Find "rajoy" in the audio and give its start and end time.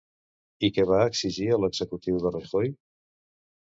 2.39-2.77